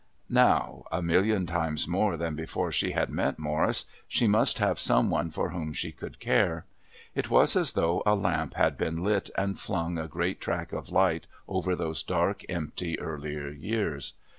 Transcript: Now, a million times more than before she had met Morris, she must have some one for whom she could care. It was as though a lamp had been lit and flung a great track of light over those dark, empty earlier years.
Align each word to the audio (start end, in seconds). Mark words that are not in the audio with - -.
Now, 0.31 0.85
a 0.91 1.03
million 1.03 1.45
times 1.45 1.87
more 1.87 2.17
than 2.17 2.33
before 2.33 2.71
she 2.71 2.93
had 2.93 3.11
met 3.11 3.37
Morris, 3.37 3.85
she 4.07 4.25
must 4.27 4.57
have 4.57 4.79
some 4.79 5.11
one 5.11 5.29
for 5.29 5.49
whom 5.51 5.73
she 5.73 5.91
could 5.91 6.19
care. 6.19 6.65
It 7.13 7.29
was 7.29 7.55
as 7.55 7.73
though 7.73 8.01
a 8.03 8.15
lamp 8.15 8.55
had 8.55 8.79
been 8.79 9.03
lit 9.03 9.29
and 9.37 9.59
flung 9.59 9.99
a 9.99 10.07
great 10.07 10.41
track 10.41 10.73
of 10.73 10.91
light 10.91 11.27
over 11.47 11.75
those 11.75 12.01
dark, 12.01 12.41
empty 12.49 12.99
earlier 12.99 13.49
years. 13.49 14.13